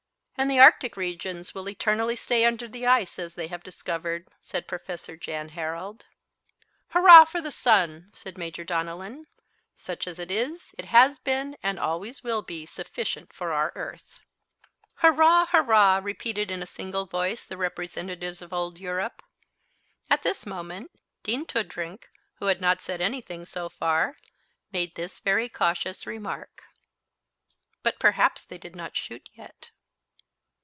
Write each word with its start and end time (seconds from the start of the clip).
"And 0.37 0.49
the 0.49 0.57
Arctic 0.59 0.97
regions 0.97 1.53
will 1.53 1.69
eternally 1.69 2.15
stay 2.15 2.45
under 2.45 2.67
the 2.67 2.87
ice 2.87 3.19
as 3.19 3.35
they 3.35 3.45
have 3.49 3.61
discovered," 3.61 4.27
said 4.39 4.67
Prof. 4.67 4.87
Jan 5.19 5.49
Harald. 5.49 6.07
"Hurrah 6.87 7.25
for 7.25 7.41
the 7.41 7.51
sun," 7.51 8.09
said 8.13 8.39
Major 8.39 8.63
Donellan. 8.65 9.27
"Such 9.75 10.07
as 10.07 10.17
it 10.17 10.31
is, 10.31 10.73
it 10.79 10.85
has 10.85 11.19
been 11.19 11.55
and 11.61 11.77
always 11.79 12.23
will 12.23 12.41
be 12.41 12.65
sufficient 12.65 13.31
for 13.31 13.51
our 13.53 13.71
earth." 13.75 14.19
"Hurrah, 14.95 15.45
hurrah," 15.51 15.99
repeated 16.01 16.49
in 16.49 16.65
single 16.65 17.05
voice 17.05 17.45
the 17.45 17.55
representatives 17.55 18.41
of 18.41 18.51
old 18.51 18.79
Europe. 18.79 19.21
At 20.09 20.23
this 20.23 20.47
moment 20.47 20.89
Dean 21.21 21.45
Toodrink, 21.45 22.07
who 22.39 22.47
had 22.47 22.59
not 22.59 22.81
said 22.81 22.99
anything 22.99 23.45
so 23.45 23.69
far, 23.69 24.17
made 24.71 24.95
this 24.95 25.19
very 25.19 25.49
cautious 25.49 26.07
remark: 26.07 26.63
But 27.83 27.99
perhaps 27.99 28.43
they 28.43 28.57
did 28.57 28.75
not 28.75 28.95
shoot 28.97 29.29
yet. 29.35 29.69